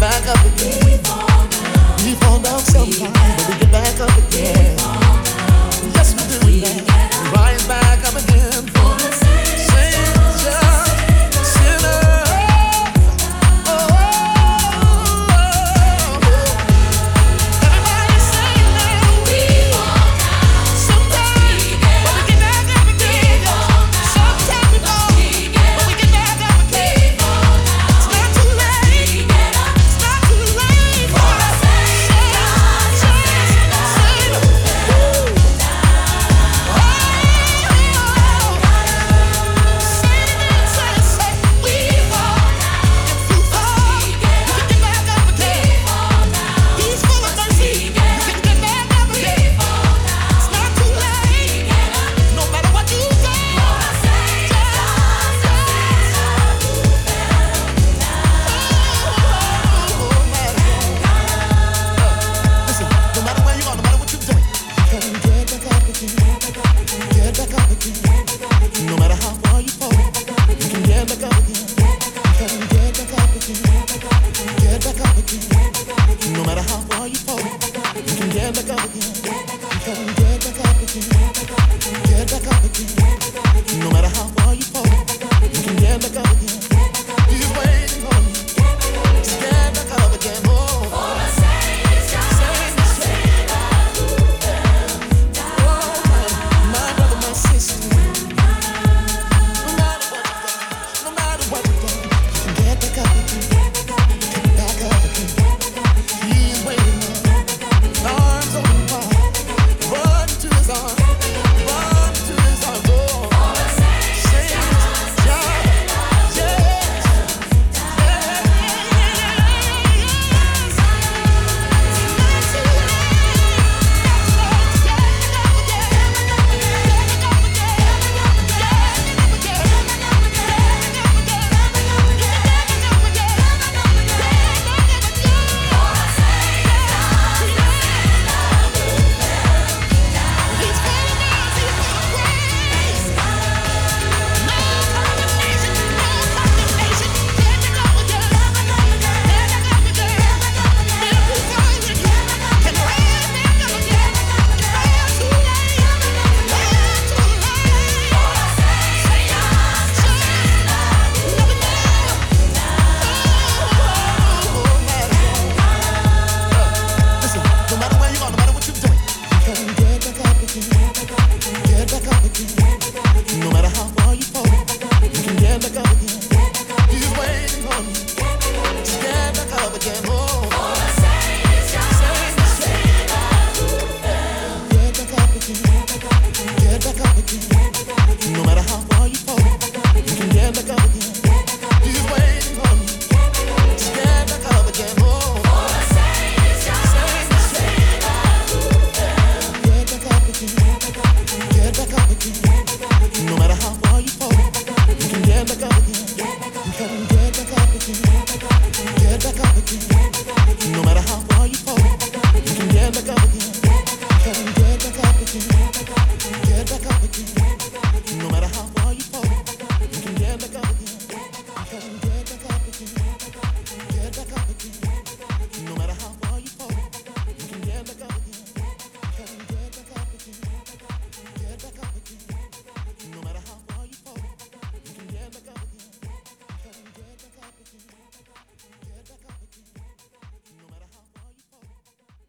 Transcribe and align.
back 0.00 0.26
up 0.26 0.44
again. 0.44 0.84
We 0.84 0.96
fall 0.98 1.48
down, 1.48 2.04
we 2.04 2.14
fall 2.14 2.40
down 2.40 2.60
sometimes, 2.60 3.46
but 3.46 3.48
we 3.48 3.60
get 3.60 3.72
back 3.72 4.00
up 4.00 4.16
again. 4.18 4.85